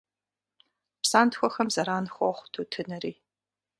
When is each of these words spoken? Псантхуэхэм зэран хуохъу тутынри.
Псантхуэхэм 1.01 1.67
зэран 1.75 2.05
хуохъу 2.13 2.49
тутынри. 2.53 3.13